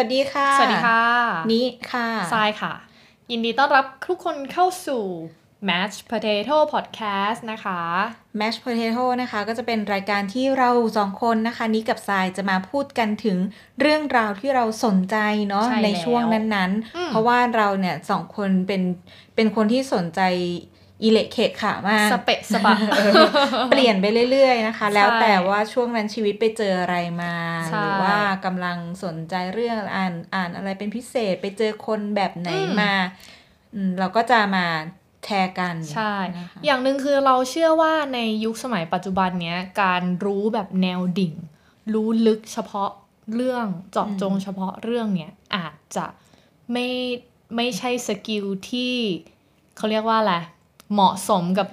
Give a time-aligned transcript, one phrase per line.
[0.00, 1.02] วัสดีค่ะ สวัสดีค่ะ
[1.52, 2.72] นี้ค่ะทรายค่ะ
[3.30, 5.04] ยินดีต้อนรับทุกคนเข้าสู่
[5.68, 7.80] Match Potato Podcast นะคะ
[8.40, 13.38] Mash Potato นะคะก็จะเป็นรายการที่เราสองคนนะคะนี้กับทรายจะมาพูดกันถึง
[13.80, 15.16] เรื่องราวที่เราสนใจ
[15.48, 18.82] เนาะใช่ในช่วงแล้วนั้นอืมๆเพราะว่าเราเนี่ยสองคนเป็น
[19.34, 20.20] เป็นคนที่สนใจ
[21.02, 22.76] อิเละเขะขามากสเปะสปะ
[23.70, 27.34] เปลี่ยนไปเรื่อยๆนะคะใช่แล้วแต่ว่าช่วงนั้นชีวิตไปเจออะไรมา
[27.68, 32.94] ใช่หรือว่ากำลังสนใจเรื่องอ่านอ่านอะไรเป็นพิเศษไปเจอคนแบบไหนอืมมา
[33.74, 34.66] อืมเราก็จะมา
[35.24, 41.34] แชร์กันใช่นะคะอย่างหนึ่งคือเราเชื่อว่าในยุคสมัยปัจจุบันเนี้ยการรู้แบบแนวดิ่ง
[41.94, 42.90] รู้ลึกเฉพาะ
[43.34, 46.06] เรื่องเจาะจงเฉพาะเรื่องเนี้ยอาจจะ
[46.72, 46.88] ไม่
[47.56, 48.94] ไม่ใช่สกิลที่
[49.76, 50.34] เขาเรียกว่าอะไร
[50.92, 51.68] เหมาะสมกับ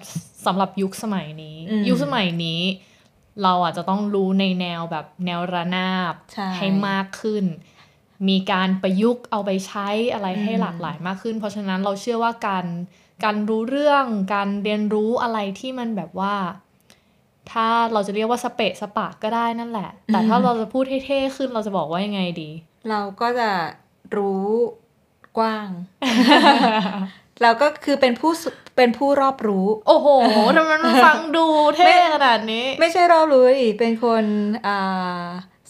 [0.46, 2.62] สำหรับยุคสมัยนี้อืมยุคสมัยนี้
[3.44, 7.46] เราอาจจะต้องรู้ในแนวแบบแนวระนาบใช่ให้มากขึ้น
[8.30, 12.66] มีการประยุกต์เอาไปใช้อะไรให้อืมหลากหลายมากขึ้น เพราะฉะนั้นเราเชื่อว่าการ
[13.24, 16.36] การรู้เรื่องการเรียนรู้อะไรที่มันแบบว่า
[17.52, 22.50] ถ้าเราจะเรียกว่าสเปะสปะก็ได้นั่นแหละ แต่ถ้าเราจะพูดให้เท่ขึ้นเราจะบอกว่ายังไงดี
[22.90, 23.50] เราก็จะ
[24.18, 24.48] รู้
[25.38, 25.70] กว้าง
[27.42, 30.08] เราก็คือเป็นผู้สุเป็นผู้รอบรู้ โอ้โห
[30.58, 34.24] ทำไมมันฟังดูเท่ขนาดนี้ ไม่ใช่รอบรู้ดิเป็นคน
[34.68, 35.28] อ่า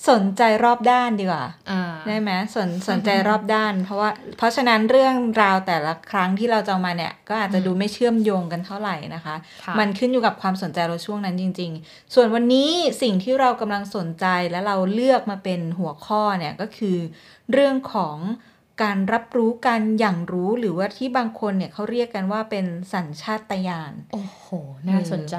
[0.09, 12.71] สนใจรอบด้านดีกว่าอ่าได้ไหมสนสนใจรอบด้าน เพราะว่า เพราะฉะนั้นเรื่องราวแต่ละครั้งที่เราจะเอามาเนี่ย ก็อาจจะอืมดูไม่เชื่อมโยงกันเท่าไหร่นะคะค่ะมันขึ้นอยู่กับความสนใจเราช่วงนั้นจริง ๆ ส่วนวันนี้
[13.01, 16.97] สิ่งที่เรากำลังสนใจและเราเลือกมาเป็นหัวข้อเนี่ยก็คือ
[17.51, 18.17] เรื่องของ
[18.83, 24.45] การรับรู้การอย่างรู้หรือว่าที่บางคนเนี่ยเขาเรียกกันว่าเป็นสัญชาตญาณโอ้โห
[24.89, 25.35] น่าสนใจ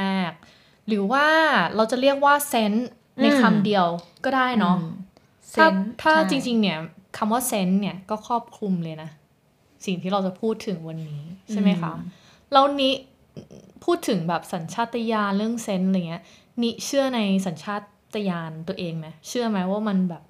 [0.00, 1.26] มากๆ หรือว่า
[1.76, 2.88] เราจะเรียกว่าเซนส์
[3.22, 3.86] ในอืมคำเดียว
[4.24, 4.92] ก็ได้เนาะอืม
[5.54, 6.78] ถ้าเซนส์ถ้าใช่จริง ๆ เนี่ย
[7.16, 9.10] คำว่าเซนส์เนี่ยก็ครอบคลุมเลยนะ
[9.84, 11.92] สิ่งที่เราจะพูดถึงวันนี้ใช่ไหมคะ
[12.52, 12.92] แล้วนี้
[13.84, 16.22] พูดถึงแบบสัญชาตญาณเรื่องเซนส์อะไรเงี้ย
[16.62, 17.76] นี่เชื่อในสัญชา
[18.14, 20.22] ตญาณตัวเองไหมเชื่อไหมว่ามันแบบ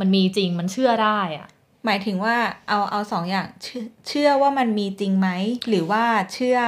[0.00, 1.48] มันมีจริงมันเชื่อได้อะ
[1.86, 2.36] หมายถึงว่า
[2.68, 5.28] เอาเอาสองอย่างเชื่อเชื่อว่ามันมีจริงไหม
[5.68, 6.58] หรือว่าเชื่อ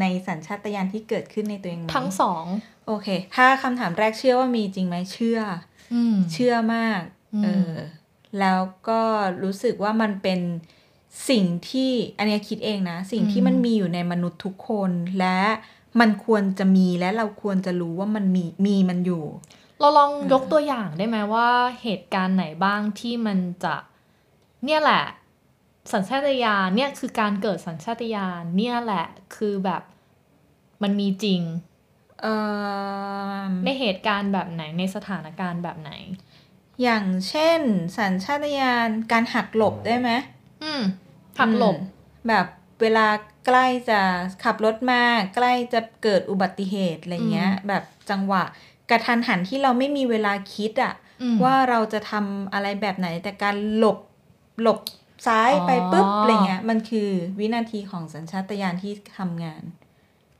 [0.00, 2.44] ในสัญชาตญาณที่เกิดขึ้นในตัวเองไหมทั้งสอง
[2.86, 5.38] โอเค ถ้าคำถามแรกเชื่อว่ามีจริงไหมเชื่อ
[5.94, 7.00] อืมเชื่อมาก
[7.34, 7.74] อืม เออ
[8.40, 9.00] แล้วก็
[9.42, 10.40] รู้สึกว่ามันเป็น
[11.28, 14.90] สิ่งที่อันเนี้ยคิดเองนะ สิ่งที่มันมีอยู่ในมนุษย์ทุกคน
[15.20, 15.40] และ
[16.00, 19.24] มันควรจะมีและเราควรจะรู้ว่ามันมีมีมันอยู่
[19.80, 21.48] เราลองยกตัวอย่างได้ไหมว่า
[21.82, 23.74] เหตุการณ์ไหนบ้างที่มันจะ
[24.66, 25.02] เนี่ยแหละ
[25.92, 29.06] สัญชาตญาณเนี่ยคือการเกิดสัญชาตญาณเนี่ยแหละ
[29.36, 29.82] คือแบบ
[30.82, 31.42] มันมีจริง
[32.22, 32.26] เอ
[33.40, 35.92] อในเหตุการณ์แบบไหนในสถานการณ์แบบไหน
[36.82, 37.60] อย่างเช่น
[37.98, 40.10] สัญชาตญาณการหักหลบได้ไหม
[40.64, 40.82] อืม
[41.38, 41.86] หักหลบอื
[42.24, 42.46] มแบบ
[42.80, 43.06] เวลา
[43.46, 44.00] ใกล้จะ
[44.44, 45.02] ขับรถมา
[45.34, 48.42] ใกล้จะเกิดอุบัติเหตุอะไรเงี้ย แบบจังหวะ
[48.90, 53.98] กระทันหันที่เราไม่มีเวลาคิดอะอืมว่าเราจะทำอะไรแบบไหนแต่การหลบ
[54.62, 54.78] หลบ
[55.26, 57.08] ซ้ายไปปุ๊บอะไรเงี้ยมันคือ
[57.38, 59.62] วินาทีของสัญชาตญาณที่ทำงาน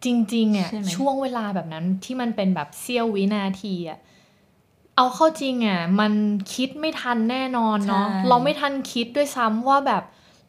[0.05, 3.99] จริงๆอะใช่ไหมช่วงเวลาแบบนั้นที่มันเป็นแบบเสี้ยววินาทีอะ
[4.97, 6.13] เอาเข้าจริงอะมัน
[6.55, 10.03] คิดไม่ทันแน่นอนเนาะเราไม่ทันคิดด้วยซ้ำว่าแบบ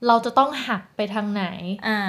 [0.07, 1.45] เราจะต้องหักไปทางไหน
[1.87, 2.01] อ่า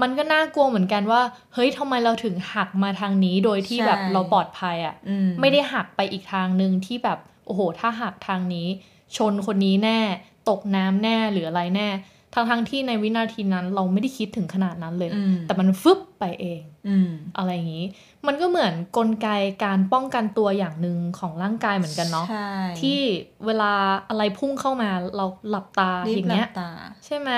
[0.00, 1.20] มันก็น่ากลัวเหมือนกันว่า
[1.54, 8.68] เฮ้ยทำไมเราถึงหักมาทางนี้โดยที่แบบเราปลอดภัยอะ่ะอมไม่ได้หักไปอีกทางหนึ่งที่แบบ โอ้โห ถ้าหักทางนี้
[9.16, 10.00] ชนคนนี้แน่
[10.48, 11.88] ตกน้ำแน่หรืออะไรแน่
[12.34, 17.86] ทั้งทั้งๆที่ในวินาทีนั้นเราไม่ได้คิดถึงขนาดนั้นเลยอืมแต่มันฟึบไปเองอืมอะไรอย่างนี้
[18.26, 19.28] มันก็เหมือนกลไก
[19.64, 22.50] การป้องกันตัวอย่างหนึ่งของร่างกายเหมือนกันเนาะใช่
[22.80, 23.00] ที่
[23.46, 23.72] เวลา
[24.08, 26.70] อะไรพุ่งเข้ามาเราหลับตารีอบย่างหลัเงี้ยบตา
[27.06, 27.30] ใช่ไหม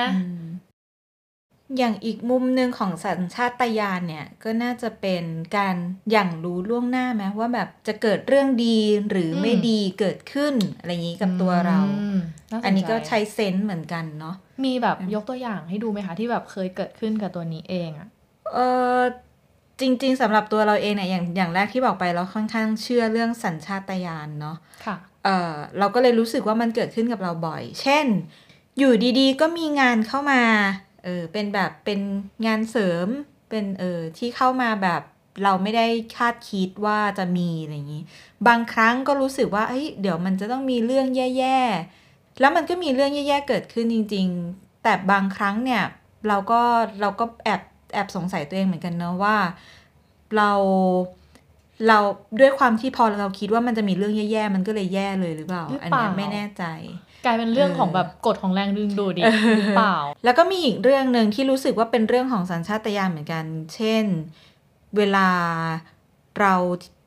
[1.69, 5.25] อืมอย่างอีกมุมหนึ่งของสัญชาตญาณเนี่ย ก็น่าจะเป็น
[5.57, 5.77] การ
[6.11, 8.79] อย่างรู้ล่วงหน้าไหมว่าแบบจะเกิดเรื่องดี
[9.11, 18.09] หรือไม่ดีเกิดขึ้นอะไรอย่างนี้กับตัวเราอืมาสใจอันนี้ก็ใช้เซนส์เหมือนกันเนาะมีแบบยกตัวอย่างให้ดูไหมคะ ที่แบบเคยเกิดขึ้นกับตัวนี้เองอะ
[18.53, 18.59] เอ
[18.99, 19.01] อ
[19.81, 28.07] จริง ๆสำหรับตัวเราเองเนี่ยอย่างอย่างแรกที่บอกไปเราค่อนข้างเชื่อเรื่องสัญชาตญาณเนาะค่ะเออเราก็เลยรู้สึกว่ามันเกิดขึ้นกับเราบ่อย เช่น
[28.79, 30.43] อยู่ดีๆ ก็มีงานเข้ามา
[31.07, 32.01] เออเป็นแบบเป็น
[32.47, 33.09] งานเสริม
[33.51, 35.03] เป็นเออที่เข้ามาแบบ
[35.45, 35.87] เราไม่ได้
[36.17, 38.03] คาดคิดว่าจะมีอะไรอย่างนี้
[38.49, 44.27] บางครั้งก็รู้สึกว่าเอ้ยเดี๋ยวมันจะต้องมีเรื่องแย่ๆ แล้วมันก็มีเรื่องแย่ๆเกิดขึ้นจริง
[44.57, 45.83] ๆ แต่บางครั้งเนี่ย
[46.29, 46.61] เราก็
[47.01, 47.63] เราก็แอบ
[47.95, 49.37] แอบสงสัยตัวเองเหมือนกันเนาะว่า
[50.37, 50.53] เรา
[51.89, 51.99] เรา
[52.41, 56.65] ด้วยความที่พอเราคิดว่ามันจะมีเรื่องแย่ๆ มันก็เลยแย่เลยหรือเปล่า อันนี้ไม่แน่ใจ
[57.27, 59.25] กลายเป็นเรื่องเออของแบบกฎของแรงดึงดูดอีก
[59.57, 63.45] หรือเปล่า แล้วก็มีอีกเรื่องหนึ่งที่รู้สึกว่าเป็นเรื่องของสัญชาตญาณเหมือนกัน
[63.75, 64.05] เช่น
[64.97, 65.29] เวลา
[66.41, 66.55] เรา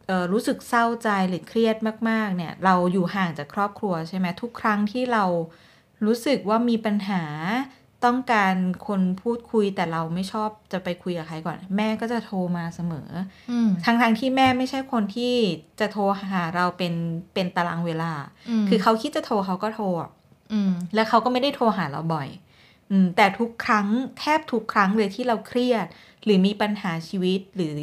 [0.08, 1.78] เอ่อรู้สึกเศร้าใจหรือเครียด
[2.10, 5.26] มาก ๆ เนี่ย เราอยู่ห่างจากครอบครัวใช่ไหมทุกครั้งที่เรา
[6.06, 7.24] รู้สึกว่ามีปัญหา
[8.06, 8.56] ต้องการ
[8.88, 13.10] คนพูดคุยแต่เราไม่ชอบจะไปคุยกับใครก่อน แม่ก็จะโทรมาเสมอ
[13.52, 15.34] อืมทั้งทงๆที่แม่ไม่ใช่คนที่
[15.80, 16.94] จะโทรหาเราเป็น
[17.34, 18.12] เป็นตารางเวลา
[18.64, 20.10] มคือเขาคิดจะโทรเขาก็โทรอะ
[20.54, 22.30] อืมแล้วเขาก็ไม่ได้โทรหาเราบ่อย
[22.92, 23.88] อืมแต่ทุกครั้ง
[24.20, 25.86] แทบทุกครั้งเลยที่เราเครียด
[26.24, 27.80] หรือมีปัญหาชีวิตหรือ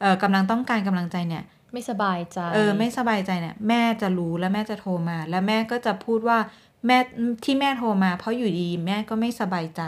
[0.00, 6.38] เอ่อกำลังต้องการกำลังใจเนี่ย ไม่สบายใจ เออ ไม่สบายใจเนี่ย แม่จะรู้แล้วแม่จะโทรมา แล้วแม่ก็จะพูดว่า
[6.86, 6.98] แม่
[7.44, 9.82] ที่แม่โทรมา เพราะอยู่ดีแม่ก็ไม่สบายใจ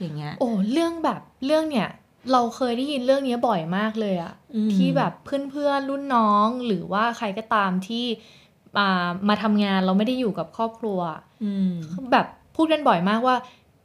[0.00, 1.88] อย่างเงี้ย โอ้เรื่องแบบเรื่องเนี่ย
[2.32, 8.04] เราเคยได้ยินเรื่องนี้บ่อยมากเลยอะอืมที่แบบเพื่อนๆรุ่นน้องหรือว่าใครก็ตามที่
[8.76, 8.88] มา
[9.28, 11.00] มาทำงานเราไม่ได้อยู่กับครอบครัว
[11.44, 11.72] อืม
[12.12, 12.26] แบบ
[12.56, 13.36] พูดกันบ่อยมากว่า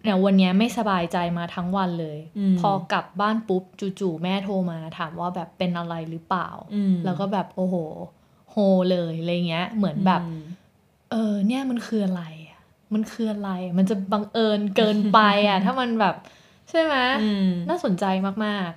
[0.04, 3.64] เนี่ยวันเนี้ยไม่สบายใจมาทั้งวันเลยอืมพอกลับบ้านปุ๊บ
[4.00, 7.76] จู่ๆแม่โทรมาถามว่าแบบเป็นอะไรหรือเปล่าอืมแล้วก็แบบโอ้โห
[8.52, 8.56] โฮ
[8.92, 10.42] เลยอะไรเงี้ย เหมือนแบบอืม
[11.12, 12.41] เออเนี่ยมันคืออะไรอะ
[12.94, 16.16] มันคืออะไร มันจะบังเอิญเกินไปอะ ถ้ามันแบบ
[16.70, 18.06] ใช่ไหมอืมน่าสนใจ
[18.46, 18.72] มาก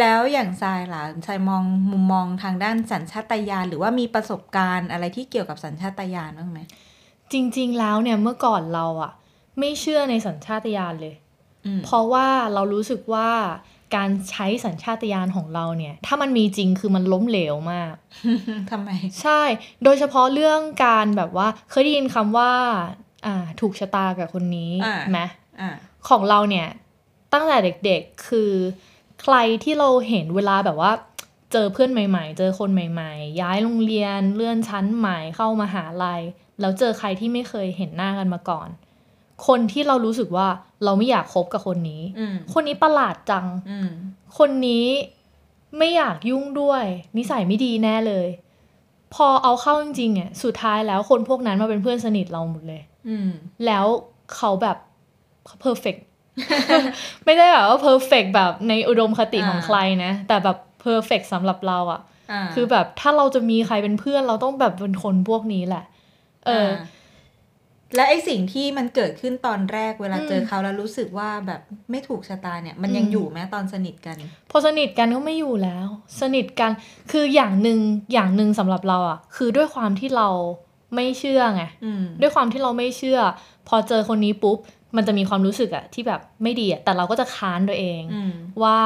[0.00, 9.12] แล้วอย่างทรายล่ะทรายมองมุมมองทางด้านสัญชาตญาณหรือว่ามีประสบการณ์อะไรที่เกี่ยวกับสัญชาตญาณบ้างไหมๆจริง ๆ แล้วเนี่ยเมื่อก่อนเราอะ
[9.58, 11.14] ไม่เชื่อในสัญชาตญาณเลย
[11.66, 13.30] อืมเพราะว่าเรารู้สึกว่า
[13.96, 17.94] การใช้สัญชาตญาณของเราเนี่ย ถ้ามันมีจริงคือมันล้มเหลวมาก
[18.70, 18.90] ทำไม
[19.22, 19.42] ใช่
[19.84, 22.52] โดยเฉพาะเรื่องการแบบว่า เคยได้ยินคำว่า
[23.26, 25.20] อ่า ถูกชะตากับคนนี้อ่าไหม
[25.60, 25.70] อ่า
[26.08, 26.68] ของเราเนี่ย
[27.32, 28.52] ตั้งแต่เด็กๆ คือ
[29.22, 30.92] ใครที่เราเห็นเวลาแบบว่า
[31.52, 36.22] เจอเพื่อนใหม่ ๆ เจอคนใหม่ๆ ย้ายโรงเรียนเลื่อนชั้นใหม่เข้ามาหาลัย
[36.60, 38.68] แล้วเจอใครที่ไม่เคยเห็นหน้ากันมาก่อน
[39.46, 40.48] คนที่เรารู้สึกว่า
[40.84, 43.90] เราไม่อยากคบกับคนนี้อืมคนนี้ประหลาดจังอืม
[44.38, 44.86] คนนี้
[45.78, 46.84] ไม่อยากยุ่งด้วย
[47.16, 48.26] นิสัยไม่ดีแน่เลย
[49.14, 53.30] พอเอาเข้าจริงๆเนี่ยสุดท้ายแล้วคนพวกนั้นมาเป็นเพื่อนสนิทเราหมดเลย อืม
[53.66, 53.84] แล้ว
[54.36, 54.76] เขาแบบ
[55.60, 55.96] perfect
[57.24, 62.00] ไม่ได้แบบว่า perfect แบบในอุดมคติของอ่าใครนะ แต่แบบ perfect สำหรับเราอะ
[62.32, 65.84] อ่าคือแบบถ้าเราจะมีใครเป็นเพื่อนเราต้องแบบเป็นคนพวกนี้แหละ
[66.46, 66.68] เออา
[67.96, 71.60] และไอสิ่งที่มันเกิดขึ้นตอนแรกเวลาอืมเจอเขาแล้วรู้สึกว่าแบบ
[71.90, 74.16] ไม่ถูกชะตาเนี่ย มันยังอืมอยู่ไหมตอนสนิทกัน
[74.50, 75.86] พอสนิทกันก็ไม่อยู่แล้ว
[76.20, 76.70] สนิทกัน
[77.12, 77.78] คืออย่างหนึ่ง
[78.12, 80.28] อย่างหนึ่งสำหรับเราอะคือด้วยความที่เรา
[80.94, 83.20] ไม่เชื่อไงอืมด้วยความที่เราไม่เชื่อ
[83.68, 84.58] พอเจอคนนี้ปุ๊บ
[84.96, 88.32] มันจะมีความรู้สึกอะที่แบบไม่ดีอะแต่เราก็จะค้านตัวเองอืม
[88.62, 88.78] ว่า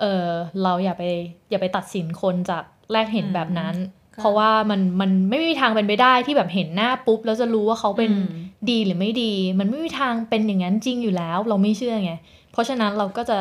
[0.00, 0.26] เออ
[0.62, 1.04] เราอย่าไป
[1.50, 8.28] อย่าไปตัดสินคนจากแรกเห็นอืมแบบนั้นค่ะ เพราะว่ามันมันไม่มีทางเป็นไปได้ที่แบบเห็นหน้าปุ๊บแล้วจะรู้ว่าเขาเป็นอืม
[8.70, 12.12] ดีหรือไม่ดี มันไม่มีทางเป็นอย่างนั้นจริงอยู่แล้ว เราไม่เชื่อไง
[12.52, 13.38] เพราะฉะนั้นเราก็จะ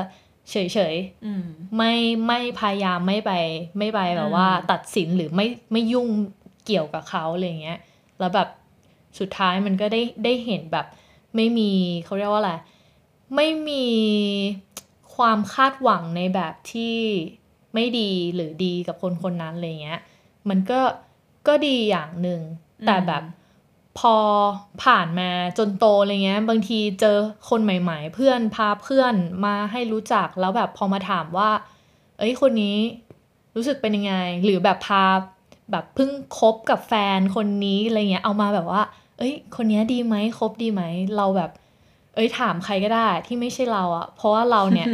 [0.51, 1.45] เฉยเฉยๆอืม
[1.77, 1.93] ไม่
[2.27, 3.31] ไม่พยายามไม่ไป
[3.77, 6.07] ไม่ไปแบอืบมว่า ตัดสินหรือไม่ไม่ยุ่ง
[6.65, 7.79] เกี่ยวกับเขาอะไรเงี้ย
[8.19, 8.49] แล้วแบบ
[9.19, 10.85] สุดท้ายมันก็ได้ได้เห็นแบบ
[11.35, 11.71] ไม่มี
[12.05, 12.53] เขาเรียกว่าอะไร
[13.35, 13.85] ไม่มี
[15.15, 16.95] ความคาดหวังในแบบที่
[17.73, 19.99] ไม่ดีหรือดีกับคนคนนั้นอะไรเงี้ย
[20.49, 20.81] มันก็
[21.47, 22.41] ก็ดีอย่างหนึ่ง
[22.85, 23.23] แต่แบบ
[23.99, 24.15] พอ
[24.83, 27.17] ผ่านมาจนโตอะไรเงี้ย บางทีเจอ
[27.49, 29.15] คนใหม่ ๆ เพื่อนพาเพื่อน
[29.45, 31.49] มาให้รู้จักแล้วแบบพอมาถามว่า
[32.17, 32.77] เอ้ยคนนี้
[33.55, 35.03] รู้สึกเป็นยังไง หรือแบบพา
[35.71, 38.81] แบบเพิ่งคบกับแฟนคนนี้อะไรเงี้ยเอามาแบบว่า
[39.17, 40.81] เอ้ย คนนี้ดีไหมคบดีไหม
[41.17, 41.51] เราแบบ
[42.15, 44.87] เอ้ยถามใครก็ได้ที่ไม่ใช่เราอะเพราะว่าเราเนี่ย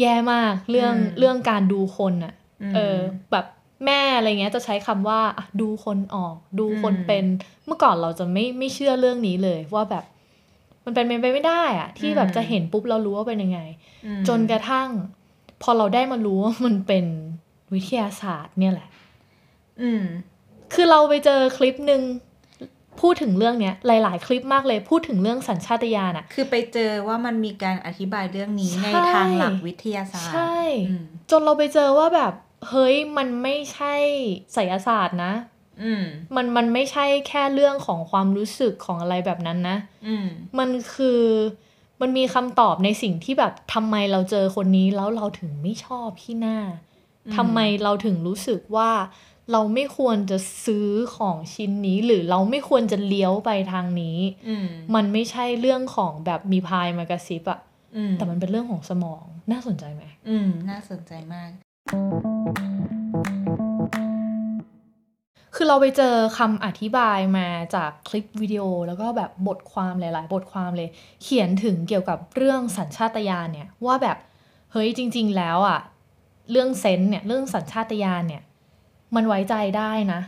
[0.00, 2.34] แย่มากเรื่องอืมเรื่องการดูคนอะ
[2.70, 2.98] มเออ
[3.32, 3.46] แบบ
[3.86, 7.24] แม่อะไรเงี้ยจะใช้คำว่าอะดูคนออก ดูคนอืมเป็น
[7.66, 10.04] เมื่อก่อนเราจะไม่ไม่เชื่อเรื่องนี้เลยว่าแบบ
[10.84, 13.60] มันเป็นไปไม่ได้อะที่แบบจะเห็นปุ๊บเรารู้ว่าเป็นยังไง
[14.06, 14.88] อืมจนกระทั่ง
[15.62, 17.06] พอเราได้มารู้ว่ามันเป็น
[17.74, 18.88] วิทยาศาสตร์เนี่ยแหละ
[19.82, 20.04] อืม
[20.74, 22.02] คือเราไปเจอคลิปหนึ่ง
[23.00, 30.56] พูดถึงเรื่องเนี้ยหลาย ๆ คลิปมากเลยพูดถึงเรื่องสัญชาตญาณอะคือไปเจอว่ามันมีการอธิบายเรื่องนี้ใช่ในทางหลักวิทยาศาสตร์ ใช่
[30.88, 32.32] อืมจนเราไปเจอว่าแบบ
[32.68, 33.94] เฮ้ยมันไม่ใช่
[34.52, 35.32] ไสยศาสตร์นะ
[35.82, 36.04] อืม
[36.34, 40.26] มันมันไม่ใช่แค่เรื่องของความรู้สึกของอะไรแบบนั้นนะอืม
[40.58, 41.22] มันคือ
[42.00, 46.58] มันมีคำตอบในสิ่งที่แบบทำไมเราเจอคนนี้แล้วเราถึงไม่ชอบที่หน้า
[47.26, 48.90] อืมทำไมเราถึงรู้สึกว่า
[49.52, 57.60] เราไม่ควรจะซื้อของชิ้นนี้ หรือเราไม่ควรจะเลี้ยวไปทางนี้อืมมันไม่ใช่เรื่องของแบบมีพายมากระซิบอะ
[57.96, 61.50] อืมแต่มันเป็นเรื่องของสมองน่าสนใจไหมอืม น่าสนใจมาก
[65.54, 70.88] คือเราไปเจอคำอธิบายมาจากคลิปวิดีโอแล้วก็แบบบทความหลาย ๆ บทความเลย
[71.22, 74.16] เขียนถึงเกี่ยวกับเรื่องสัญชาตญาณเนี่ย ว่าแบบ
[74.72, 75.80] เฮ้ยจริง ๆ แล้วอะ
[76.50, 78.42] เรื่องเซนส์เนี่ยเรื่องสัญชาตญาณเนี่ย
[79.14, 80.20] มันไว้ใจได้นะ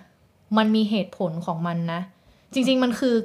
[0.56, 2.00] มันมีเหตุผลของมันนะ
[2.52, 3.16] จริง ๆ มันคือ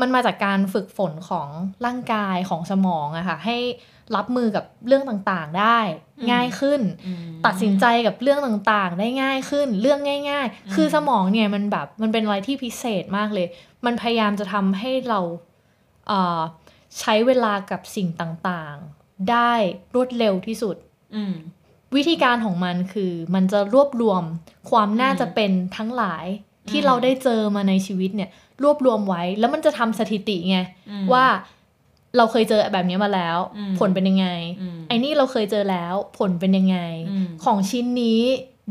[0.00, 1.48] มันมาจากการฝึกฝนของ
[1.86, 3.58] ร่างกายของสมองอะค่ะ ให้
[4.16, 5.78] รับมือกับเรื่องต่างๆได้
[6.18, 13.46] อืมง่ายขึ้นอืมตัดสินใจกับเรื่องต่างๆ ได้ง่ายขึ้น เรื่องง่ายอืมๆคือสมองเนี่ยมันแบบมันเป็นอะไรที่พิเศษมากเลย
[13.84, 15.20] มันพยายามจะทำให้เรา
[16.08, 16.40] เอ่อ
[17.00, 19.52] ใช้เวลากับสิ่งต่างๆ ได้
[19.94, 20.76] รวดเร็วที่สุด
[21.16, 21.34] อืม
[21.96, 24.22] วิธีการของมันคือมันจะรวบรวม
[24.70, 26.24] ความน่าจะเป็นทั้งหลาย
[26.70, 28.30] ที่อืมเราได้เจอมาในชีวิตเนี่ย
[28.62, 30.58] รวบรวมไว้ แล้วมันจะทำสถิติไง
[30.90, 31.24] อืมว่า
[32.16, 34.28] เราเคยเจอแบบนี้มาแล้วอืมผลเป็นยังไง
[34.60, 36.78] อืมไอ้นี่เราเคยเจอแล้วผลเป็นยังไง
[37.10, 38.22] อืมของชิ้นนี้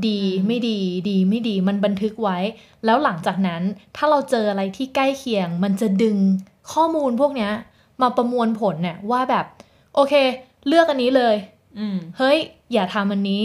[0.07, 2.37] ดีอืมไม่ดีดีไม่ดีมันบันทึกไว้
[2.85, 3.61] แล้วหลังจากนั้น
[3.95, 6.17] ถ้าเราเจออะไรที่ใกล้เคียง มันจะดึง
[6.73, 7.51] ข้อมูลพวกเนี้ย
[8.01, 9.45] มาประมวลผลเนี่ยว่าแบบ
[9.95, 10.13] โอเค
[10.67, 11.35] เลือกอันนี้เลย
[11.79, 12.37] อืมเฮ้ย
[12.73, 13.43] อย่าทำอันนี้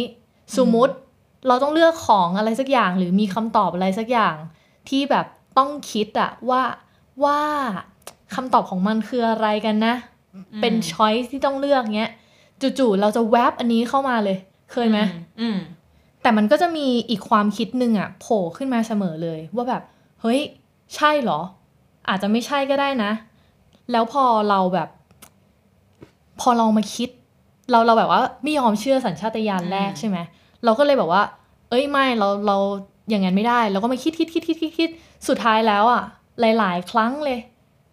[0.57, 0.95] สมมุติ
[1.47, 4.37] เราต้องเลือกของอะไรสักอย่างหรือมีคำตอบอะไรสักอย่าง
[4.89, 5.27] ที่แบบ
[5.59, 6.63] ต้องคิดอะว่า
[7.25, 7.41] ว่า
[8.35, 9.95] คำตอบของมันคืออะไรกันนะ
[10.61, 12.13] เป็นช้อยที่ต้องเลือกเงี้ย
[12.79, 14.39] จู่ๆเราจะแวบอันนี้เข้ามาเลย
[14.73, 14.99] เคยไหม
[15.41, 15.59] อืม
[16.23, 19.83] แต่มันก็จะมีอีกความคิดหนึ่งอะโผล่ขึ้นมาเสมอเลย ว่าแบบ
[20.21, 20.41] เฮ้ย
[20.97, 21.41] ใช่เหรอ
[22.09, 23.13] อาจจะไม่ใช่ก็ได้นะ
[23.93, 24.89] แล้วพอเราแบบ
[26.41, 27.09] พอเรามาคิด
[27.71, 30.19] เราเราแบบว่าไม่ยอมเชื่อสัญชาตญาณแรกอืมใช่ไหม
[30.65, 31.23] เราก็เลยแบบว่า
[31.71, 32.57] เอ้ยไม่เราเรา
[33.09, 34.91] อย่างนั้นไม่ได้ เราก็มาคิดคิดคิดคิดคิดคิด
[35.29, 36.03] สุดท้ายแล้วอะ
[36.41, 37.39] หลาย ๆ ครั้งเลย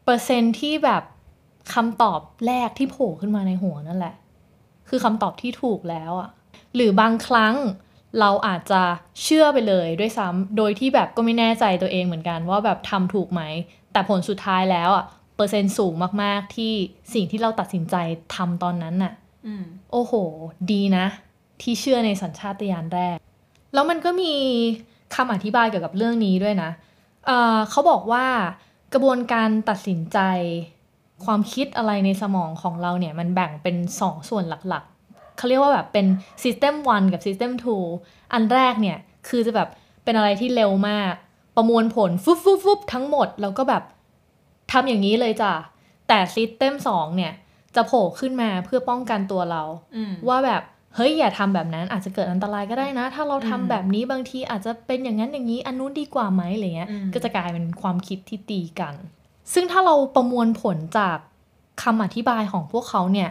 [0.05, 1.03] เปอร์เซ็นต์ที่แบบ
[1.73, 4.15] คำตอบแรกที่โผล่ขึ้นมาในหัวนั่นแหละ
[4.89, 6.29] คือคำตอบที่ถูกแล้วอะ
[6.75, 7.55] หรือบางครั้ง
[8.19, 8.81] เราอาจจะ
[9.23, 13.41] เชื่อไปเลยด้วยซ้ำโดยที่แบบก็ไม่แน่ใจตัวเองเหมือนกันว่าแบบทำถูกไหม
[13.91, 15.05] แต่ผลสุดท้ายแล้วอะ
[15.35, 15.93] เปอร์เซ็นต์สูง
[16.23, 16.73] มาก ๆ ที่
[17.13, 17.95] สิ่งที่เราตัดสินใจ
[18.35, 19.13] ทำตอนนั้นน่ะ
[19.47, 20.13] อืมโอ้โห
[20.71, 21.05] ดีนะ
[21.61, 23.17] ที่เชื่อในสัญชาตญาณแรก
[23.73, 24.33] แล้วมันก็มี
[25.15, 26.71] คำอธิบายเกี่ยวกับเรื่องนี้ด้วยนะ
[27.25, 28.25] เอ่อเขาบอกว่า
[28.93, 30.19] กระบวนการตัดสินใจ
[31.25, 36.05] ความคิดอะไรในสมองของเราเนี่ย มันแบ่งเป็นสองส่วนหลักๆ เขาเรียกว่าแบบเป็น
[36.43, 37.51] System 1 กับ System
[37.93, 38.97] 2 อันแรกเนี่ย
[39.27, 39.69] คือจะแบบ
[40.03, 41.13] เป็นอะไรที่เร็วมาก
[41.55, 43.83] ประมวลผลฟุบฟุบฟุบทั้งหมด แล้วก็แบบ
[44.71, 45.53] ทำอย่างนี้เลยจ้ะ
[46.07, 47.33] แต่ System 2 เนี่ย
[47.75, 49.63] จะโผล่ขึ้นมาเพื่อป้องกันตัวเรา
[49.95, 50.61] อืมว่าแบบ
[50.95, 58.93] เฮ้ยอย่าทำแบบนั้นอาจจะเกิดอันตรายก็ได้นะ ถ้าเราทำอืมแบบนี้บางทีอาจจะเป็นอย่างนั้นอย่างนี้อันนู้นดีกว่าไหมอะไรเงี้ยอืมก็จะกลายเป็นความคิดที่ตีกัน
[59.53, 61.17] ซึ่งถ้าเราประมวลผลจาก
[61.83, 63.29] คำอธิบายของพวกเขาเนี่ย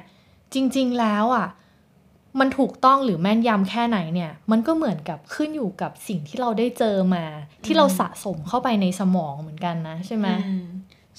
[0.55, 1.49] จริง ๆแล้วอะ
[2.41, 7.25] มันถูกต้องหรือแม่นยำแค่ไหนเนี่ย มันก็เหมือนกับขึ้นอยู่กับสิ่งที่เราได้เจอมา
[7.65, 10.67] ที่เราสะสมเข้าไปในสมองเหมือนกันนะใช่ไหมอืม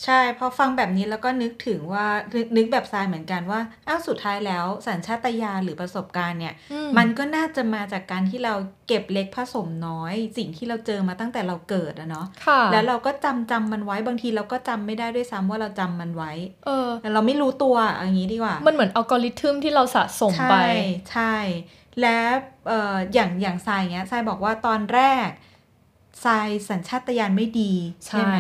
[0.04, 8.54] ใช่พอฟังแบบนี้แล้วก็นึกถึงว่านึกนึกแบบทรายเหมือนกันว่าอ้าวสุดท้ายแล้ว สัญชาตญาณหรือประสบการณ์เนี่ยอืมันก็น่าจะมาจากการที่เรา
[8.88, 16.32] เก็บเล็กผสมน้อย สิ่งที่เราเจอมาตั้งแต่เราเกิดอะเนาะค่ะแล้วเราก็จำจำมันไว้บางทีเราก็จำไม่ได้ด้วยซ้ำว่าเราจำมันไว้
[16.66, 20.68] เออแต่เราไม่รู้ตัวเอาอย่างนี้ดีกว่า มันเหมือนอัลกอริทึมที่เราสะสมไป ใช่
[21.12, 21.36] ใช่
[22.02, 22.18] และ
[22.68, 25.30] เอ่ออย่างอย่างทรายเงี้ยทรายบอกว่าตอนแรก
[26.26, 27.72] ทรายสัญชาตญาณไม่ดี
[28.06, 28.38] ใช่ไหม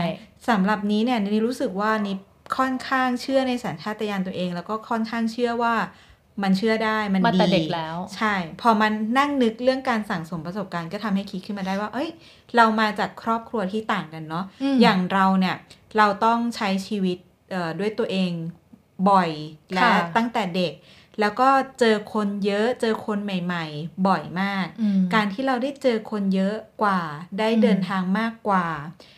[0.49, 2.15] สำหรับนี้เนี่ยนี่รู้สึกว่านี่
[2.57, 5.75] ค่อนข้างเชื่อในสัญชาตญาณตัวเอง แล้วก็ค่อนข้างเชื่อว่า
[6.43, 12.09] มันเชื่อได้มันมาดีแต่เด็กแล้ว ใช่ พอมันนั่งนึกเรื่องการสั่งสมประสบการณ์ก็ทำให้คิดขึ้นมาได้ว่า เอ้ย
[12.55, 15.55] เรามาจากครอบครัวที่ต่างกันเนาะอืมอย่างเราเนี่ย
[15.97, 17.17] เราต้องใช้ชีวิต
[17.51, 18.31] เอ่อด้วยตัวเอง
[19.09, 19.29] บ่อย
[19.73, 20.73] และค่ะตั้งแต่เด็ก
[21.19, 27.01] แล้วก็เจอคนเยอะเจอคนใหม่ ๆ บ่อยมากอืมการที่เราได้เจอคนเยอะกว่า
[27.39, 28.67] ได้อืมเดินทางมากกว่า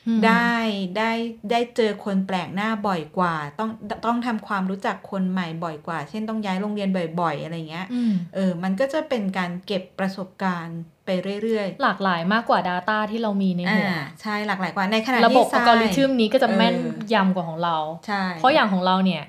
[0.07, 0.53] อืมได้
[0.97, 1.11] ได้
[1.51, 3.69] ได้เจอคนแปลกหน้าบ่อยกว่า ต้อง
[4.05, 6.89] ต้องทำความรู้จักคนใหม่บ่อยกว่า เช่นต้องย้ายโรงเรียน
[7.21, 11.09] บ่อย ๆ อะไรเงี้ยอืมเออมันก็จะเป็นการเก็บประสบการณ์ไป
[11.43, 17.77] เรื่อยหลากหลายมากกว่า Data ที่เรามีในๆหัวอ่าใช่หลากหลายกว่าในขณะระบบที่อัลกอริทึมนี้ก็จะแม่นเออยำกว่าของเรา
[18.07, 19.23] ใช่เพราะอย่างของเราเนี่ย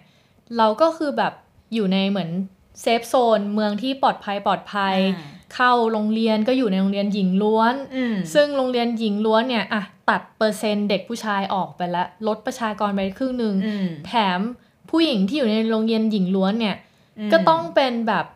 [0.58, 1.32] เราก็คือแบบ
[1.74, 2.30] อยู่ในเหมือน
[2.82, 14.40] safe zone เมืองที่ปลอดภัยปลอดภัยอ่าเข้าโรงเรียนก็อยู่ในโรงเรียนหญิงล้วนอืมซึ่งโรงเรียนหญิงล้วนเนี่ยอะตัดเปอร์เซ็นต์เด็กผู้ชายออกไปแล้วลดประชากรไปครึ่งหนึ่งอืมแถม
[14.90, 16.76] ผู้หญิงที่อยู่ในโรงเรียนหญิงล้วนเนี่ย
[17.28, 18.26] มก็ต้องเป็นแบบ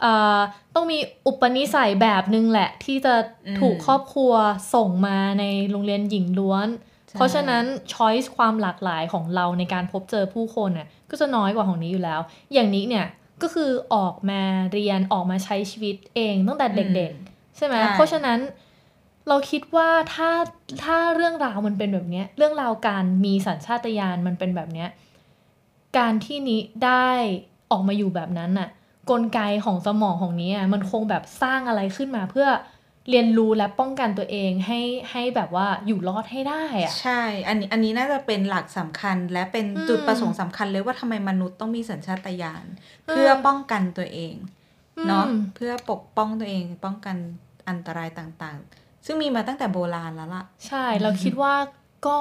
[0.00, 0.38] เอ่อ
[0.74, 3.14] ต้องมีอุปนิสัยแบบนึงแหละ ที่จะ
[3.46, 4.32] อืมถูกครอบครัว
[4.74, 6.68] ส่งมาในโรงเรียนหญิงล้วน
[7.08, 12.20] ใช่เพราะฉะนั้นช้อยส์ความหลากหลายของเราในการพบเจอผู้คนน่ะก็จะน้อยกว่าของนี้อยู่แล้ว
[12.52, 13.06] อย่างนี้เนี่ย
[13.42, 18.38] ก็คือออกมาเรียนออกมาใช้ชีวิตเองตั้งแต่เด็กๆ ใช่ไหมใช่เพราะฉะนั้น
[19.28, 20.30] เราคิดว่าถ้า
[20.84, 24.88] ถ้าเรื่องราวมันเป็นแบบเนี้ยเรื่องราวการมีสัญชาตญาณมันเป็นแบบเนี้ย
[25.98, 27.08] การที่นี้ได้
[27.70, 28.68] ออกมาอยู่แบบนั้นน่ะ
[29.10, 32.48] กลไกของสมองของนี้อะมันคงแบบสร้างอะไรขึ้นมาเพื่อ
[33.10, 34.80] เรียนรู้และป้องกันตัวเองให้
[35.12, 42.64] ให้แบบว่าอยู่รอดให้ได้อะใช่ อันนี้อันนี้น่าจะเป็นหลักสำคัญและเป็นอืมจุดประสงค์สำคัญเลยว่าทำไมมนุษย์ต้องมีสัญชาตญาณ
[43.08, 44.34] เพื่อป้องกันตัวเอง
[45.06, 47.16] เนาะอืมเพื่อปกป้องตัวเอง ป้องกัน
[47.68, 51.54] อันตรายต่างๆ ซึ่งมีมาตั้งแต่โบราณแล้วล่ะ ใช่เราคิดว่า
[52.06, 52.18] ก็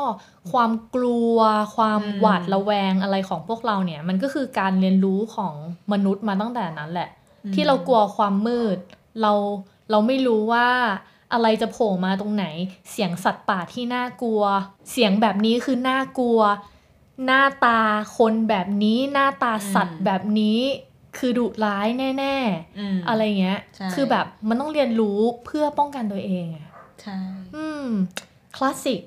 [0.52, 1.38] ความกลัว
[1.76, 5.54] ความอืมหวาดระแวงอะไรของพวกเราเนี่ย มันก็คือการเรียนรู้ของ
[5.94, 7.10] มนุษย์มาตั้งแต่นั้นแหละ
[7.54, 8.78] ที่เรากลัวความมืด
[9.22, 9.34] เรา
[9.92, 10.68] เราไม่รู้ว่า
[11.34, 12.46] อะไรจะโผล่มาตรงไหน
[12.92, 14.44] เสียงสัตว์ป่าที่น่ากลัว
[14.92, 16.40] เสียงแบบนี้คือน่ากลัว
[17.26, 17.82] หน้าตา
[18.18, 20.60] คนแบบนี้ หน้าตาสัตว์แบบนี้
[21.18, 22.38] คือดุร้ายแน่
[22.80, 26.68] อืมๆอะไรเงี้ยใช่คือแบบมันต้องเรียนรู้เพื่อป้องกันตัวเองอะ
[27.02, 27.20] ใช่
[27.56, 27.86] อืม
[28.56, 29.02] คลาสสิก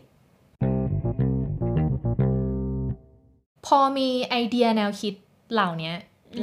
[3.67, 5.15] พอมีไอเดียแนวคิด
[5.53, 5.93] เหล่านี้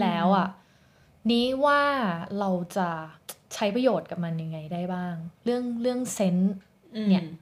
[0.01, 0.47] แล้วอะ
[1.31, 1.83] นี้ว่า
[2.39, 2.89] เราจะ
[3.55, 5.15] ใช้ประโยชน์กับมันยังไงได้บ้าง
[5.45, 6.53] เรื่องเรื่องเซนส์
[7.09, 7.39] เนี่ยอืม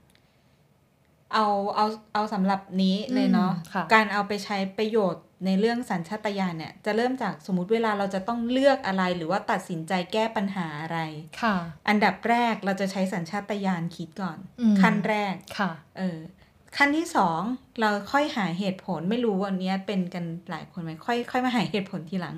[1.33, 10.99] เอาเอาเอาสำหรับนี้เลยเนาะอืมค่ะการเอาไปใช้ประโยชน์ในเรื่องสัญชาตญาณเนี่ย จะเริ่มจากสมมุติเวลาเราจะต้องเลือกอะไรหรือว่าตัดสินใจแก้ปัญหาอะไร
[11.41, 11.55] ค่ะ
[11.87, 16.19] อันดับแรกเราจะใช้สัญชาตญาณคิดก่อนอืมขั้นแรกค่ะเออ
[16.77, 17.41] ขั้นที่สอง
[17.79, 22.35] เราค่อยหาเหตุผลไม่รู้วันนี้เป็นกันหลายคนไหมค่อยค่อยมาหาเหตุผลทีหลัง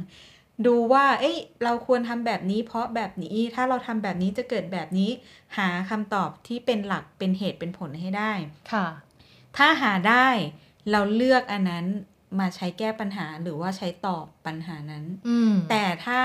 [0.68, 5.10] ดูว่า เอ้ย เราควรทำแบบนี้ เพราะแบบนี้ ถ้าเราทำแบบนี้จะเกิดแบบนี้
[5.58, 8.32] หาคำตอบที่เป็นหลัก เป็นเหตุ เป็นผลให้ได้
[8.72, 8.88] ค่ะ
[9.58, 10.28] ถ้าหาได้
[10.92, 11.86] เราเลือกอันนั้น
[12.40, 16.20] มาใช้แก้ปัญหา หรือว่าใช้ตอบปัญหานั้นอืมแต่ถ้า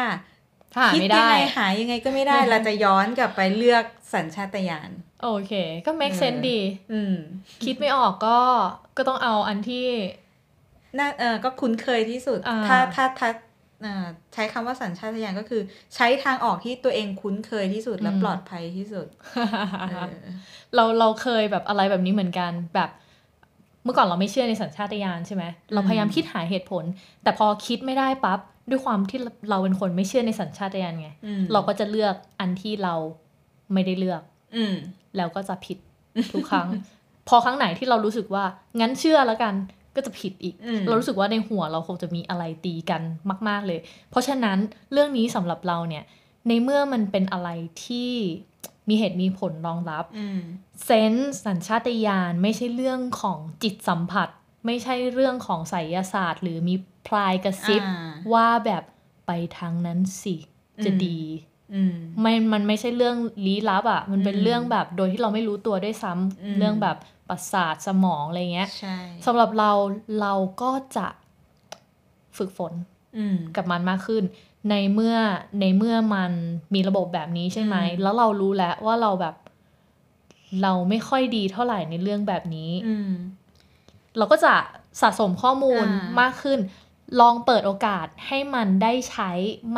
[0.74, 4.90] ถ้าหาคิดไม่ยัได้ไงหายังไงก็ไม่ได้ เราจะย้อนกลับไปเลือกสัญชาตญาณ
[5.22, 5.52] โอเค
[5.86, 6.60] ก็ make เออ sense ดี
[6.92, 7.14] อืม
[7.64, 8.38] คิดไม่ออกก็
[8.96, 9.86] ก็ต้องเอาอันที่
[10.98, 13.45] น่าเออก็คุ้นเคยที่สุดอ่าถ้าถ้าถ้าเอ่อ
[14.34, 15.62] ใช้คำว่าสัญชาตญาณก็คือ
[15.94, 19.06] ใช้ทางออกที่ตัวเองคุ้นเคยที่สุดและปลอดภัยที่สุด
[19.90, 20.10] เออ
[20.74, 22.90] เราเราเคยแบบอะไรแบบนี้เหมือนกันแบบ
[23.84, 26.84] เมื่อก่อนเราไม่เชื่อในสัญชาตญาณใช่ไหมเราพยายามคิดหาเหตุผล
[27.22, 29.18] แต่พอคิดไม่ได้ปั๊บด้วยความที่
[29.50, 32.94] เราเป็นคนไม่เชื่อในสัญชาตญาณไงอืมเราก็จะเลือกอันที่เรา
[33.72, 34.22] ไม่ได้เลือก
[34.56, 34.74] อืม
[35.16, 35.78] แล้วก็จะผิด
[36.32, 36.68] ทุกครั้ง
[37.28, 38.44] พอครั้งไหนที่เรารู้สึกว่า
[38.80, 39.54] งั้นเชื่อแล้วกัน
[39.96, 43.02] ก็จะผิดอีกอืมเรารู้สึกว่าในหัวเราคงจะมีอะไรตีกัน
[43.48, 43.80] มาก ๆเลย
[44.10, 44.58] เพราะฉะนั้น
[44.92, 46.04] เรื่องนี้สำหรับเราเนี่ย
[46.48, 47.48] ในเมื่อมันเป็นอะไร
[47.84, 48.12] ที่
[48.88, 50.40] มีเหตุมีผลรองรับอืม
[50.84, 54.28] เซนส์สัญชาตญาณไม่ใช่เรื่องของจิตสัมผัส
[54.66, 56.74] ไม่ใช่เรื่องของไสยศาสตร์ หรือมี
[57.06, 58.82] พลายกระซิบอ่าว่าแบบ
[59.26, 60.36] ไปทางนั้นสิ
[60.84, 61.55] จะอืมดีอื
[61.92, 66.96] มไม่มันไม่ใช่เรื่องลี้ลับอะ่ะ มันเป็นอืมเรื่องแบบโดยที่เราไม่รู้ตัวด้วยซ้ำอืมเรื่องแบบ
[67.28, 69.70] ประสาทสมองอะไรเงี้ยใช่สำหรับเรา
[70.20, 71.06] เราก็จะ
[72.38, 72.72] ฝึกฝน
[73.16, 74.24] อืมกับมันมากขึ้น
[74.70, 75.16] ในเมื่อ
[75.60, 76.32] ในเมื่อมัน
[76.74, 79.34] มีระบบแบบนี้ใช่ไหมอืมแล้วเรารู้แล้วว่าเราแบบ
[80.62, 83.10] เราไม่ค่อยดีเท่าไหร่ในเรื่องแบบนี้อืม
[84.18, 84.54] เราก็จะ
[85.00, 86.58] สะสมข้อมูลอ่ามมากขึ้น
[87.20, 89.30] ลองเปิดโอกาสให้มันได้ใช้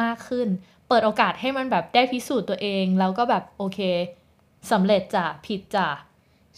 [0.03, 0.49] มากขึ้น
[0.89, 3.81] เปิดโอกาสให้มันแบบได้พิสูจน์ตัวเอง แล้วก็แบบโอเค
[4.71, 5.89] สำเร็จจ้ะผิดจ้ะ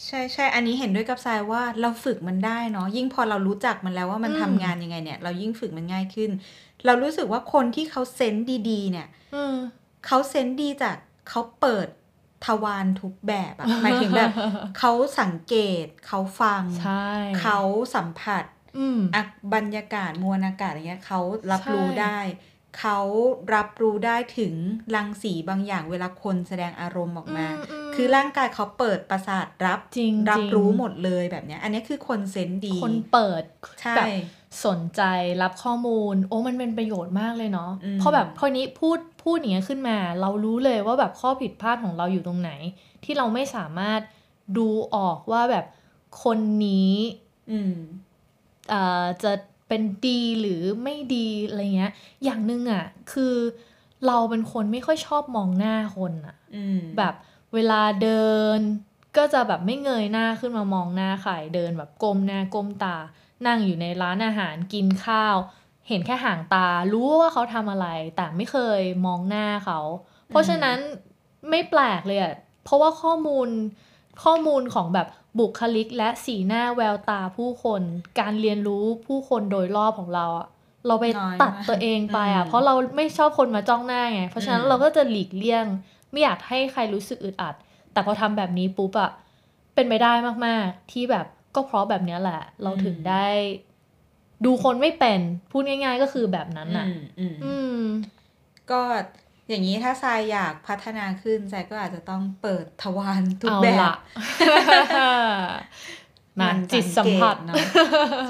[0.05, 6.31] ใช่ใช่ อันนี้เห็นด้วยกับทรายว่าเราฝึกมันได้เนาะยิ่งพอเรารู้จักมันแล้วว่ามันอืมทำงานยังไงเนี่ย เรายิ่งฝึกมันง่ายขึ้น
[6.85, 9.55] เรารู้สึกว่าคนที่เขาเซนส์ดีๆเนี่ยอืม
[10.05, 10.95] เขาเซนส์ดีจาก
[11.29, 11.87] เขาเปิด
[12.45, 14.31] ทวารทุกแบบอะหมายถึงแบบ
[14.79, 17.07] เขาสังเกตเขาฟังใช่
[17.41, 17.59] เขา
[17.95, 18.43] สัมผัส
[18.77, 21.19] อืมอะบรรยากาศมวลอากาศอะไรเงี้ยเขา
[21.51, 22.19] รับรู้ใช่ได้
[22.79, 22.99] เขา
[23.53, 24.53] รับรู้ได้ถึง
[24.95, 27.51] รังสีบางอย่างเวลาคนแสดงอารมณ์ออกมาม
[27.91, 33.43] มคือร่างกายเขาเปิดประสาทรับจริงรับจงรู้หมดเลยแบบเนี้ย อันนี้คือคนเซนส์ดี คนเปิด
[33.81, 34.07] ใช่แบบ
[34.65, 35.01] สนใจ
[35.41, 42.51] รับข้อมูล โอ้มันเป็นประโยชน์มากเลยเนาะอืมเพราะแบบพอนี้พูดพูดอย่างเงี้ยขึ้นมา เรารู้เลยว่าแบบข้อผิดพลาดของเราอยู่ตรงไหน
[43.03, 44.01] ที่เราไม่สามารถ
[44.57, 45.65] ดูออกว่าแบบ
[46.23, 46.95] คนนี้
[47.51, 47.73] อืม
[48.69, 49.31] เอ่อจะ
[49.71, 53.35] เป็นดีหรือไม่ดีอะไรเงี้ย อย่างหนึ่งอะ คือ
[54.07, 57.13] เราเป็นคนไม่ค่อยชอบมองหน้าคนอะอืมแบบ
[57.53, 58.59] เวลาเดิน
[59.17, 62.97] ก็จะแบบไม่เงยหน้าขึ้นมามองหน้าใครเดินแบบก้มหน้าก้มตา
[63.47, 65.35] นั่งอยู่ในร้านอาหารกินข้าว
[65.87, 69.79] เห็นแค่ห่างตา รู้ว่าเขาทำอะไร แต่ไม่เคยมองหน้าเขา
[70.29, 70.77] เพราะฉะนั้น
[71.49, 73.47] ไม่แปลกเลยอะเพราะว่าข้อมูล
[74.23, 75.07] ข้อมูลของแบบ
[75.39, 77.81] บุคลิกและสีหน้าแววตาผู้คน
[78.19, 80.47] การเรียนรู้ผู้คนโดยรอบของเราอะ
[80.87, 85.65] เราไปน้อยตัดมากตัวเองไปอะอืมเพราะเราไม่ชอบคนมาจ้องหน้าไง เพราะฉะนั้นอืมเราก็จะหลีกเลี่ยง
[86.11, 87.55] ไม่อยากให้ใครรู้สึกอึดอัด
[87.91, 89.11] แต่พอทำแบบนี้ปุ๊บอะ
[89.75, 90.13] เป็นไปได้
[90.45, 93.25] มากๆ ที่แบบก็เพราะแบบเนี้ยแหละ เราถึงได้
[94.45, 95.19] ดูคนไม่เป็น
[95.51, 97.77] พูดง่าย ๆ ก็คือแบบนั้นอืน่ะมอืมอืม
[98.71, 98.81] ก็
[99.51, 103.93] อย่างนี้ถ้าทรายอยากพัฒนาขึ้นทรายก็อาจจะต้องเปิดทวารทุกเอาแบบละ
[106.39, 107.63] มามันจิตสัมผัสงเกตเนอะ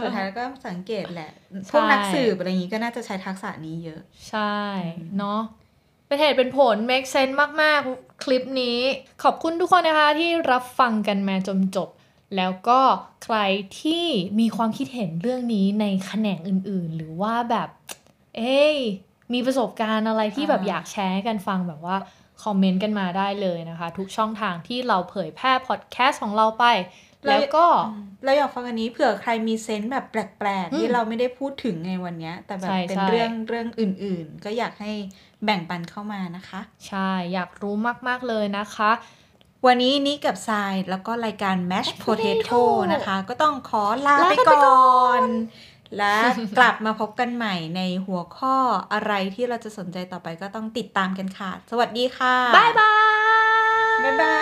[0.01, 1.31] สุดท้ายก็สังเกตแหละ
[1.71, 4.57] พวกใช่นักสืบอะไรอย่างนี้ก็น่าจะใช้ทักษะนี้เยอะ ใช่
[4.99, 5.41] อืมเนาะ
[6.07, 8.79] เป็นเหตุเป็นผล make sense มาก ๆ คลิปนี้
[9.23, 11.89] ขอบคุณทุกคนนะคะที่รับฟังกันมาจนจบ
[12.37, 12.79] แล้วก็
[13.23, 13.37] ใคร
[13.79, 14.05] ที่
[14.39, 17.69] มีความคิดเห็นเรื่องนี้ในแขนงอื่น ๆ หรือว่าแบบ
[18.37, 18.77] เอ้ย
[19.33, 21.97] มีประสบการณ์อะไรที่แบบอยากแชร์ให้กันฟังแบบว่า
[22.43, 26.65] คอมเมนต์กันมาได้เลยนะคะ ทุกช่องทางที่เราเผยแพร่พอดแคสต์ของเราไป
[27.27, 34.91] แล้วก็อืมเราอยากฟังอันนี้เผื่อใครมีเซนส์แบบแปลกอืๆมที่เราไม่ได้พูดถึงในวันเนี้ยแต่แบบใช่เป็นใช่เรื่องเรื่องอื่นๆ ก็อยากให้
[35.45, 37.75] แบ่งปันเข้ามานะคะ ใช่อยากรู้
[38.07, 38.91] มากๆเลยนะคะ
[39.65, 42.61] วันนี้นี้กับทรายแล้วก็รายการ Mash Potato Potato
[42.93, 45.23] นะคะ ก็ต้องขอลาลาไปกันไปก่ก่ออนน
[45.97, 46.15] และ
[46.57, 48.55] กลับมาพบกันใหม่ในหัวข้อ
[48.93, 52.93] อะไรที่เราจะสนใจต่อไปก็ต้องติดตามกันค่ะ สวัสดีค่ะ บ๊ายบา
[53.95, 54.35] ย บ๊ายบา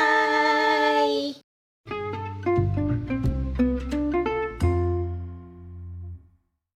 [0.66, 0.69] ย